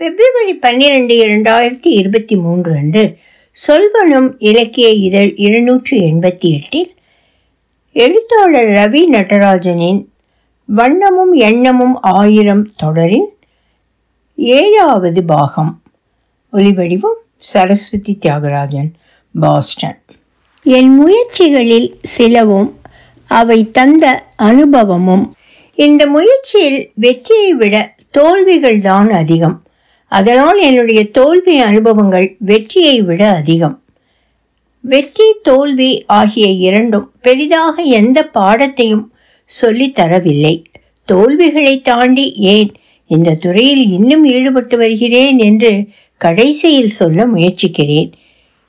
[0.00, 3.16] பிப்ரவரி பன்னிரண்டு இரண்டாயிரத்தி இருபத்தி மூன்று அன்று
[3.66, 6.94] சொல்வனம் இலக்கிய இதழ் இருநூற்றி எண்பத்தி எட்டில்
[7.92, 10.08] எழுத்தாளர் ரவி நடராஜனின்
[10.76, 13.28] வண்ணமும் எண்ணமும் ஆயிரம் தொடரின்
[14.34, 15.82] ஏழாவது பாகம்.
[16.52, 18.90] ஒலிவடிவம் சரஸ்வதி தியாகராஜன்
[19.40, 20.00] பாஸ்டன்.
[20.62, 22.80] என் முயற்சிகளில் சிலவும்
[23.26, 25.34] அவை தந்த அனுபவமும்.
[25.74, 29.62] இந்த முயற்சியில் வெற்றியை விட தோல்விகள் தான் அதிகம்.
[30.12, 33.82] அதனால் என்னுடைய தோல்வி அனுபவங்கள் வெற்றியை விட அதிகம்.
[34.80, 39.06] வெற்றி தோல்வி ஆகிய இரண்டும் பெரிதாக எந்த பாடத்தையும்
[39.60, 40.64] சொல்லித்தரவில்லை
[41.04, 42.70] தோல்விகளை தாண்டி ஏன்
[43.06, 45.72] இந்த துறையில் இன்னும் ஈடுபட்டு வருகிறேன் என்று
[46.16, 48.10] கடைசியில் சொல்ல முயற்சிக்கிறேன்.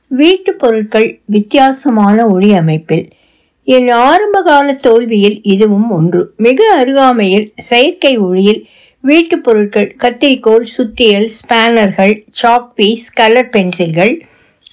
[0.08, 3.06] வீட்டு பொருட்கள் வித்தியாசமான ஒளி அமைப்பில்.
[3.64, 6.22] என் ஆரம்பகால தோல்வியில் இதுவும் ஒன்று.
[6.38, 8.62] மிக அருகாமையில் செயற்கை ஒளியில்
[9.02, 14.22] வீட்டு பொருட்கள் கத்திரிக்கோல் சுத்தியல் ஸ்பேனர்கள் சாக் பீஸ் கலர் பென்சில்கள்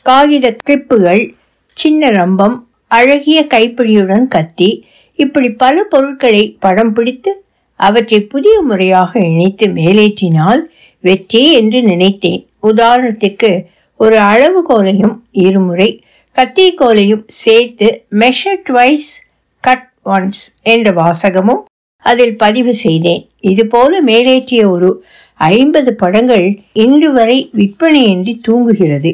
[0.02, 1.35] காகித கிளிப்புகள்
[1.73, 2.57] சின்ன ரம்பம்
[2.88, 7.45] அழகிய கைப்பிடியுடன் கத்தி இப்படி பல பொருட்களை படம் பிடித்து
[7.77, 10.63] அவற்றை புதிய முறையாக இணைத்து மேலேற்றினால்
[11.01, 12.49] வெற்றி என்று நினைத்தேன்.
[12.63, 13.65] உதாரணத்துக்கு
[13.96, 16.05] ஒரு அளவுகோலையும் இருமுறை
[16.37, 19.11] கத்திரிக்கோலையும் சேர்த்து மெஷர் ட்வைஸ்
[19.61, 21.65] கட் ஒன்ஸ் என்ற வாசகமும்
[22.07, 23.23] அதில் பதிவு செய்தேன்.
[23.40, 24.90] இதுபோல மேலேற்றிய ஒரு
[25.35, 29.12] ஐம்பது படங்கள் இன்று வரை விற்பனையின்றி தூங்குகிறது.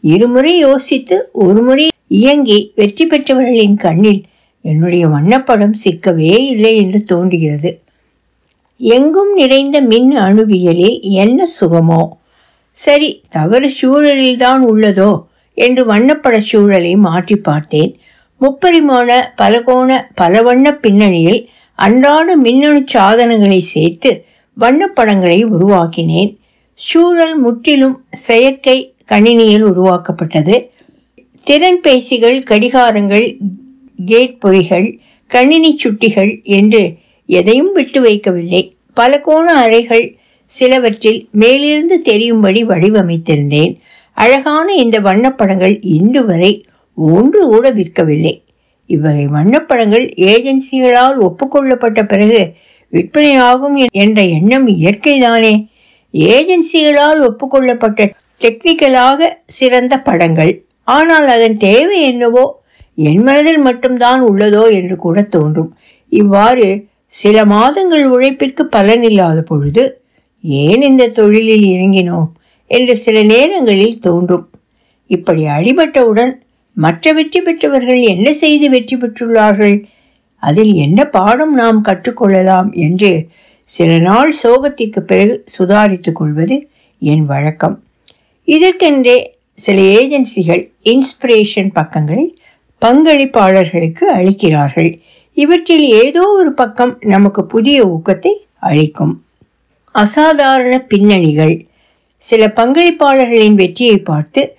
[0.00, 4.22] இருமுறை யோசித்து ஒருமுறை இயங்கி வெற்றி பெற்றவர்களின் கண்ணில்
[4.64, 7.80] என்னுடைய வண்ணப்படம் சிக்கவே இல்லை என்று தோன்றுகிறது.
[8.76, 12.02] எங்கும் நிறைந்த மின் அணுவியலில் என்ன சுகமோ?
[12.70, 15.10] சரி தவறு சூழலில்தான் உள்ளதோ?
[15.54, 17.92] என்று வண்ணப்பட சூழலை மாற்றி பார்த்தேன்.
[18.40, 21.40] முப்பரிமாண பலகோண பலவண்ண பின்னணியில்
[21.82, 24.24] அன்றாட மின்னணு சாதனங்களை சேர்த்து
[24.60, 26.36] வண்ணப்படங்களை உருவாக்கினேன்.
[26.74, 30.70] சூழல் முற்றிலும் செயற்கை கணினியில் உருவாக்கப்பட்டது.
[31.46, 33.36] திறன்பேசிகள் கடிகாரங்கள்
[34.06, 36.94] கேட் பொறிகள் கணினி சுட்டிகள் என்று
[37.26, 38.72] எதையும் விட்டு வைக்கவில்லை.
[38.94, 43.76] பல கோண அறைகள் சிலவற்றில் மேலிருந்து தெரியும்படி வடிவமைத்திருந்தேன்.
[44.12, 48.41] அழகான இந்த வண்ணப்படங்கள் இன்று வரை ஒன்று கூட விற்கவில்லை.
[48.94, 52.40] இவ்வகை வண்ணப்படங்கள் ஏஜென்சிகளால் ஒப்புக்கொள்ளப்பட்ட பிறகு
[52.92, 55.54] விற்பனையாகும் என்ற எண்ணம் இயற்கைதானே.
[56.14, 58.00] ஏஜென்சிகளால் ஒப்புக்கொள்ளப்பட்ட
[58.40, 60.52] டெக்னிக்கலாக சிறந்த படங்கள்.
[60.88, 62.44] ஆனால் அதன் தேவை என்னவோ?
[62.94, 65.70] என் மனதில் மட்டும்தான் உள்ளதோ என்று கூட தோன்றும்.
[66.12, 66.66] இவ்வாறு
[67.14, 69.84] சில மாதங்கள் உழைப்பிற்கு பலனில்லாத பொழுது
[70.44, 72.28] ஏன் இந்த தொழிலில் இறங்கினோம்?
[72.70, 74.46] என்று சில நேரங்களில் தோன்றும்.
[75.10, 76.32] இப்படி அடிபட்டவுடன்
[76.76, 79.84] மற்ற வெற்றி பெற்றவர்கள் என்ன செய்து வெற்றி பெற்றுள்ளார்கள்?
[80.36, 83.28] அதில் என்ன பாடம் நாம் கற்றுக்கொள்ளலாம் என்று
[83.64, 86.68] சில நாள் சோகத்திற்கு பிறகு சுதாரித்துக் கொள்வது
[86.98, 87.84] என் வழக்கம்.
[88.44, 89.18] இதற்கென்றே
[89.52, 92.38] சில ஏஜென்சிகள் இன்ஸ்பிரேஷன் பக்கங்களை
[92.82, 95.00] பங்களிப்பாளர்களுக்கு அளிக்கிறார்கள்.
[95.34, 99.24] இவற்றில் ஏதோ ஒரு பக்கம் நமக்கு புதிய ஊக்கத்தை அளிக்கும்.
[99.94, 101.66] அசாதாரண பின்னணிகள்.
[102.16, 104.56] சில பங்களிப்பாளர்களின் வெற்றியை பார்த்து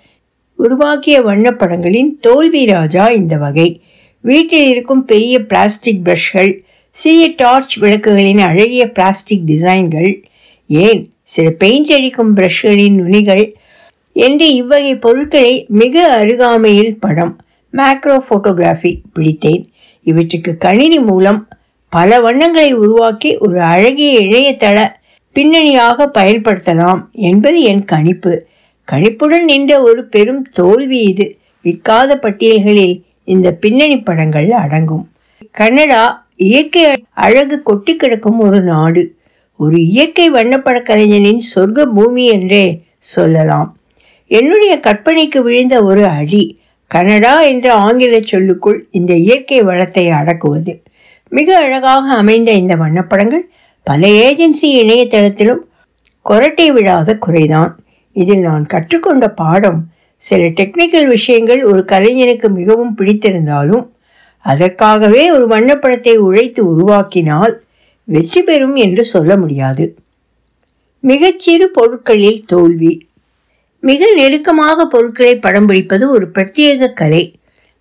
[0.64, 3.82] உருவாக்கிய வண்ணப்படங்களின் தோல்வி ராஜா இந்த வகை.
[4.20, 10.12] வீட்டில் இருக்கும் பெரிய பிளாஸ்டிக் பிரஷ்கள் சிறிய டார்ச் விளக்குகளின் அழகிய பிளாஸ்டிக் டிசைன்கள்
[10.68, 13.54] ஏன் சில பெயிண்ட் அடிக்கும் பிரஷ்களின் நுனிகள்
[14.14, 17.36] என்று இவ்வகை பொருட்களை மிக அருகாமையில் படம்
[17.74, 19.64] மேக்ரோ போட்டோகிராஃபி பிடித்தேன்.
[20.04, 21.48] இவற்றுக்கு கணினி மூலம்
[21.90, 24.78] பல வண்ணங்களை உருவாக்கி ஒரு அழகிய இணையதள
[25.36, 28.34] பின்னணியாக பயன்படுத்தலாம் என்பது என் கணிப்பு.
[28.92, 31.38] கழிப்புடன் நின்ற ஒரு பெரும் தோல்வி இது.
[31.66, 35.12] விற்காத பட்டியல்களில் இந்த பின்னணி படங்கள் அடங்கும்.
[35.52, 36.84] கனடா இயற்கை
[37.14, 39.16] அழகு கொட்டி கிடக்கும் ஒரு நாடு.
[39.58, 43.78] ஒரு இயற்கை வண்ணப்பட கலைஞனின் சொர்க்க பூமி என்றே சொல்லலாம்.
[44.28, 46.60] என்னுடைய கற்பனைக்கு விழுந்த ஒரு அடி.
[46.88, 50.82] கனடா என்ற ஆங்கில சொல்லுக்குள் இந்த இயற்கை வளத்தை அடக்குவது.
[51.30, 53.46] மிக அழகாக அமைந்த இந்த வண்ணப்படங்கள்
[53.84, 55.64] பல ஏஜென்சி இணையதளத்திலும்
[56.30, 57.72] கொரட்டை விழாத குறைதான்.
[58.14, 63.92] இதில் நான் கற்றுக்கொண்ட பாடம் சில டெக்னிக்கல் விஷயங்கள் ஒரு கலைஞனுக்கு மிகவும் பிடித்திருந்தாலும்
[64.40, 67.54] அதற்காகவே ஒரு வண்ணப்படத்தை உழைத்து உருவாக்கினால்
[68.04, 69.96] வெற்றி பெறும் என்று சொல்ல முடியாது.
[71.00, 73.08] மிகச்சிறு பொருட்களில் தோல்வி.
[73.80, 77.36] மிக நெருக்கமாக பொருட்களை படம் பிடிப்பது ஒரு பிரத்யேக கலை.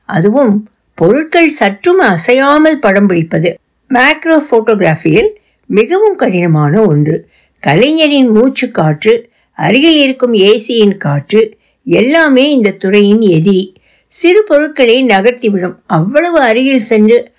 [0.04, 3.58] அதுவும் பொருட்கள் சற்றும் அசையாமல் படம் பிடிப்பது.
[3.90, 5.30] மேக்ரோ போட்டோகிராஃபியில்
[5.66, 7.28] மிகவும் கடினமான ஒன்று.
[7.58, 13.74] கலைஞரின் மூச்சு காற்று அருகில் இருக்கும் ஏசியின் காற்று எல்லாமே இந்த துறையின் எதிரி.
[14.06, 15.74] சிறு பொருட்களை நகர்த்திவிடும்.
[15.86, 17.32] அவ்வளவு அருகில் சென்று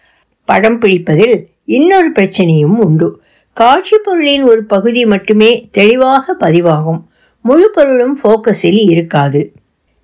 [0.45, 3.21] படம் பிடிப்பதில் இன்னொரு பிரச்சனையும் உண்டு.
[3.53, 7.01] காட்சி பொருளின் ஒரு பகுதி மட்டுமே தெளிவாக பதிவாகும்.
[7.41, 9.51] முழு பொருளும் ஃபோக்கஸில் இருக்காது.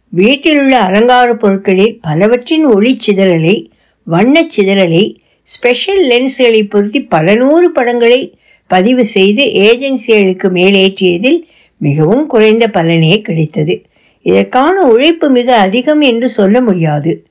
[0.10, 3.72] வீட்டிலுள்ள அலங்கார பொருட்களில் பலவற்றின் ஒளி சிதறலை
[4.12, 11.42] வண்ணச் சிதறலை ஸ்பெஷல் லென்ஸ்களை பொருத்தி பல நூறு படங்களை பதிவு செய்து ஏஜென்சிகளுக்கு மேலேற்றியதில்
[11.80, 13.82] மிகவும் குறைந்த பலனே கிடைத்தது.
[14.22, 17.26] இதற்கான உழைப்பு மிக அதிகம் என்று சொல்ல முடியாது.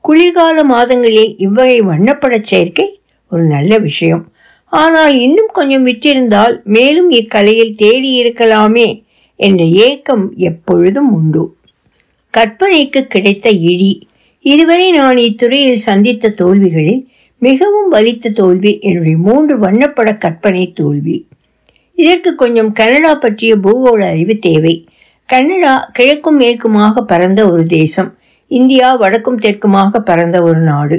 [0.00, 3.00] குளிர்கால மாதங்களில் இவ்வகை வண்ணப்படச் சேர்க்கை
[3.30, 4.32] ஒரு நல்ல விஷயம்.
[4.66, 9.02] ஆனால் இன்னும் கொஞ்சம் விற்றிருந்தால் மேலும் இக்கலையில் தேடி இருக்கலாமே
[9.36, 11.56] என்ற ஏக்கம் எப்பொழுதும் உண்டு.
[12.30, 14.08] கற்பனைக்கு கிடைத்த இடி.
[14.40, 17.06] இதுவரை நான் இத்துறையில் சந்தித்த தோல்விகளில்
[17.38, 21.26] மிகவும் வலித்த தோல்வி என்னுடைய மூன்று வண்ணப்பட கற்பனை தோல்வி.
[21.94, 24.88] இதற்கு கொஞ்சம் கனடா பற்றிய பூகோள அறிவு தேவை.
[25.28, 28.10] கனடா கிழக்கும் மேற்குமாக பறந்த ஒரு தேசம்.
[28.46, 30.98] இந்தியா வடக்கும் தெற்குமாக பறந்த ஒரு நாடு.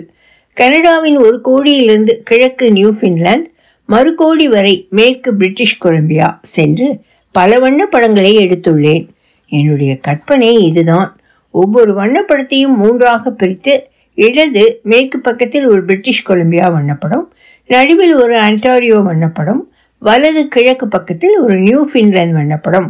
[0.57, 3.49] கனடாவின் ஒரு கோடியிலிருந்து கிழக்கு நியூஃபின்லாந்து
[3.89, 6.87] மறு கோடி வரை மேற்கு பிரிட்டிஷ் கொலம்பியா சென்று
[7.31, 9.05] பல வண்ண படங்களை எடுத்துள்ளேன்.
[9.51, 11.09] என்னுடைய கற்பனை இதுதான்.
[11.51, 13.73] ஒவ்வொரு வண்ணப்படத்தையும் மூன்றாக பிரித்து
[14.13, 17.25] இடது மேற்கு பக்கத்தில் ஒரு பிரிட்டிஷ் கொலம்பியா வண்ணப்படம்
[17.69, 19.61] நடுவில் ஒரு அன்டாரியோ வண்ணப்படம்
[20.05, 22.89] வலது கிழக்கு பக்கத்தில் ஒரு நியூ ஃபின்லாந்து வண்ணப்படம்.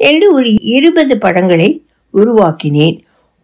[0.00, 1.68] என்று ஒரு இருபது படங்களை
[2.14, 2.96] உருவாக்கினேன்.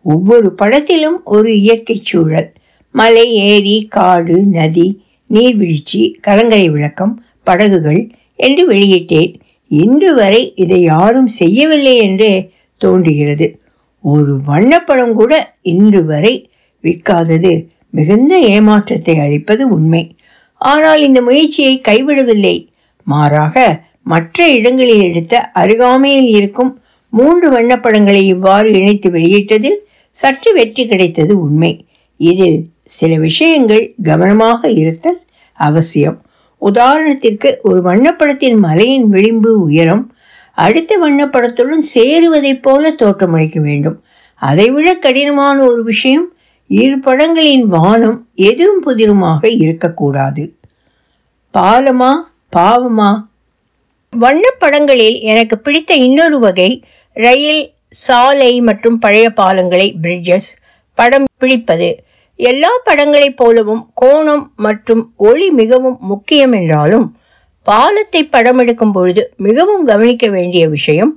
[0.04, 2.48] ஒவ்வொரு படத்திலும் ஒரு இயற்கை சூழல்.
[2.94, 4.86] மலை ஏரி காடு நதி
[5.30, 8.02] நீர்வீழ்ச்சி கலங்கரை விளக்கம் படகுகள்
[8.38, 9.32] என்று வெளியிட்டேன்.
[9.70, 12.32] இன்று வரை இதை யாரும் செய்யவில்லை என்றே
[12.80, 13.46] தோன்றுகிறது.
[14.04, 15.32] ஒரு வண்ணப்படம் கூட
[15.72, 16.34] இன்று வரை
[16.84, 17.52] விற்காதது.
[17.90, 20.02] மிகுந்த ஏமாற்றத்தை அளிப்பது உண்மை.
[20.60, 22.56] ஆனால் இந்த முயற்சியை கைவிடவில்லை.
[23.12, 23.56] மாறாக
[24.12, 26.72] மற்ற இடங்களில் எடுத்த அருகாமையில் இருக்கும்
[27.12, 29.78] மூன்று வண்ணப்படங்களை இவ்வாறு இணைத்து வெளியிட்டதில்
[30.18, 31.72] சற்று வெற்றி கிடைத்தது உண்மை.
[32.20, 32.60] இதில்
[32.96, 35.18] சில விஷயங்கள் கவனமாக இருத்தல்
[35.58, 36.18] அவசியம்.
[36.62, 40.04] உதாரணத்திற்கு ஒரு வண்ணப்படத்தின் மலையின் விளிம்பு உயரம்
[40.58, 43.98] அடுத்த வண்ணப்படத்துடன் சேருவதைப் போல தோற்றமளிக்க வேண்டும்.
[44.42, 46.28] அதைவிட கடினமான ஒரு விஷயம்
[46.70, 48.16] இரு படங்களின் வானம்
[48.50, 50.44] எதுவும் புதிருமாக இருக்கக்கூடாது.
[51.54, 52.12] பாலமா
[52.52, 53.10] பாவமா?
[54.12, 56.70] வண்ணப்படங்களில் எனக்கு பிடித்த இன்னொரு வகை
[57.16, 60.50] ரயில் சாலை மற்றும் பழைய பாலங்களை பிரிட்ஜஸ்
[60.98, 61.88] படம் பிடிப்பது.
[62.38, 67.06] எல்லா படங்களைப் போலவும் கோணம் மற்றும் ஒளி மிகவும் முக்கியம் என்றாலும்
[67.66, 71.12] பாலத்தை படம் எடுக்கும் பொழுது மிகவும் கவனிக்க வேண்டிய விஷயம்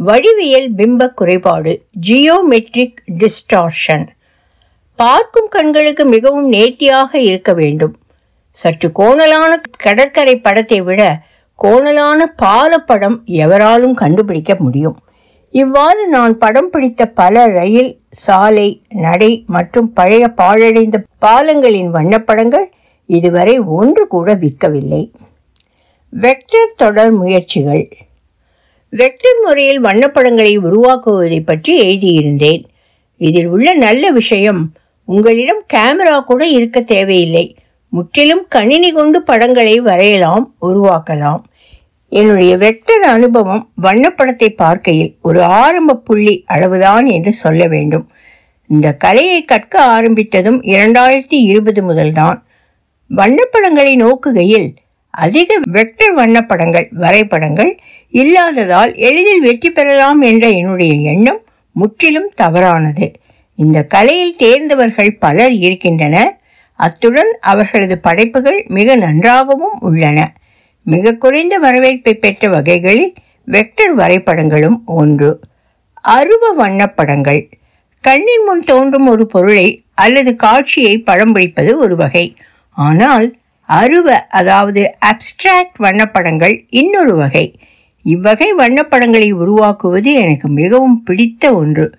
[0.00, 1.72] வடிவியல் பிம்ப குறைபாடு
[2.08, 4.06] ஜியோமெட்ரிக் டிஸ்டார்ஷன்
[4.98, 7.94] பார்க்கும் கண்களுக்கு மிகவும் நேர்த்தியாக இருக்க வேண்டும்.
[8.54, 11.00] சற்று கோணலான கடற்கரை படத்தை விட
[11.62, 14.96] கோணலான பாலப்படம் எவராலும் கண்டுபிடிக்க முடியும்.
[15.50, 20.96] இவ்வாறு நான் படம் பிடித்த பல ரயில் சாலை நடை மற்றும் பழைய பாழடைந்த
[21.26, 22.66] பாலங்களின் வண்ணப்படங்கள்
[23.06, 25.02] இதுவரை ஒன்று கூட விற்கவில்லை.
[26.08, 27.84] வெக்டர் தொடர் முயற்சிகள்.
[28.88, 32.64] வெக்டர் முறையில் வண்ணப்படங்களை உருவாக்குவதை பற்றி எழுதியிருந்தேன்.
[33.16, 34.72] இதில் உள்ள நல்ல விஷயம்
[35.04, 37.56] உங்களிடம் கேமரா கூட இருக்க தேவையில்லை.
[37.94, 41.42] முற்றிலும் கணினி கொண்டு படங்களை வரையலாம் உருவாக்கலாம்.
[42.12, 48.06] என்னுடைய வெக்டர் அனுபவம் வண்ணப்படத்தை பார்க்கையில் ஒரு ஆரம்ப புள்ளி அளவுதான் என்று சொல்ல வேண்டும்.
[48.70, 52.38] இந்த கலையை கற்க ஆரம்பித்ததும் இரண்டாயிரத்தி இருபது முதல்தான்.
[53.10, 54.68] வண்ணப்படங்களை நோக்குகையில்
[55.10, 57.72] அதிக வெக்டர் வண்ணப்படங்கள் வரைபடங்கள்
[58.10, 61.42] இல்லாததால் எளிதில் வெற்றி பெறலாம் என்ற என்னுடைய எண்ணம்
[61.76, 63.06] முற்றிலும் தவறானது.
[63.58, 66.32] இந்த கலையில் தேர்ந்தவர்கள் பலர் இருக்கின்றனர்.
[66.76, 70.34] அத்துடன் அவர்களது படைப்புகள் மிக நன்றாகவும் உள்ளன.
[70.82, 73.14] மிக குறைந்த வரவேற்பை பெற்ற வகைகளில்
[73.44, 75.40] வெக்டர் வரைபடங்களும் ஒன்று.
[76.00, 77.50] அருவ வண்ணப்படங்கள்.
[78.00, 82.36] கண்ணின் முன் தோன்றும் ஒரு பொருளை அல்லது காட்சியை படம் பிடிப்பது ஒரு வகை.
[82.70, 83.36] ஆனால்
[83.68, 87.58] அருவ அதாவது அப்டிராக்ட் வண்ணப்படங்கள் இன்னொரு வகை.
[88.02, 91.92] இவ்வகை வண்ணப்படங்களை உருவாக்குவது எனக்கு மிகவும் பிடித்த ஒன்று.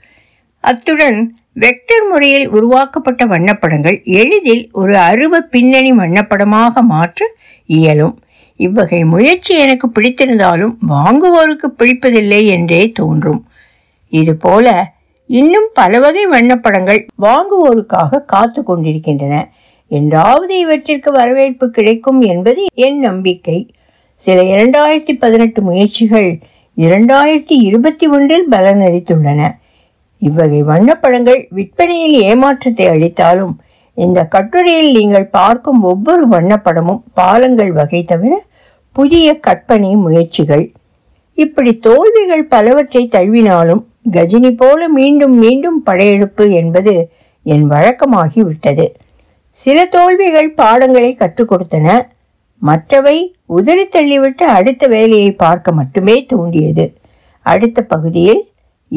[0.60, 7.31] அத்துடன் வெக்டர் முறையில் உருவாக்கப்பட்ட வண்ணப்படங்கள் எளிதில் ஒரு அருவ பின்னணி வண்ணப்படமாக மாற்ற
[7.65, 8.19] இயலும்.
[8.55, 13.47] இவ்வகை முயற்சி எனக்கு பிடித்திருந்தாலும் வாங்குவோருக்கு பிடிப்பதில்லை என்றே தோன்றும்.
[14.09, 14.93] இதுபோல
[15.27, 19.53] இன்னும் பல வகை வண்ணப்படங்கள் வாங்குவோருக்காக காத்து கொண்டிருக்கின்றன.
[19.88, 23.74] என்றாவது இவற்றிற்கு வரவேற்பு கிடைக்கும் என்பது என் நம்பிக்கை.
[24.13, 26.39] சில இரண்டாயிரத்தி பதினெட்டு முயற்சிகள்
[26.77, 29.51] இரண்டாயிரத்தி இருபத்தி ஒன்றில் பலனளித்துள்ளன.
[30.27, 33.53] இவ்வகை வண்ணப்படங்கள் விற்பனையில் ஏமாற்றத்தை அளித்தாலும்
[33.98, 38.34] இந்த கட்டுரையில் நீங்கள் பார்க்கும் ஒவ்வொரு வண்ணப்படமும் பாலங்கள் வகை தவிர
[38.96, 40.65] புதிய கற்பனை முயற்சிகள்.
[41.38, 46.94] இப்படி தோல்விகள் பலவற்றை தழுவினாலும் கஜினி போல மீண்டும் மீண்டும் படையெடுப்பு என்பது
[47.53, 48.86] என் வழக்கமாகிவிட்டது.
[49.55, 51.88] சில தோல்விகள் பாடங்களை கற்றுக் கொடுத்தன.
[52.62, 53.17] மற்றவை
[53.58, 56.86] உதறி தள்ளிவிட்டு அடுத்த வேலையை பார்க்க மட்டுமே தூண்டியது.
[57.46, 58.44] அடுத்த பகுதியில்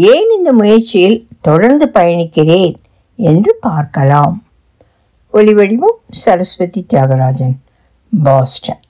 [0.01, 2.75] ஏன் இந்த முயற்சியில் தொடர்ந்து பயணிக்கிறேன்
[3.17, 4.37] என்று பார்க்கலாம்.
[5.33, 7.57] ஒலிவடிவம் சரஸ்வதி தியாகராஜன்
[8.23, 8.83] பாஸ்டன்.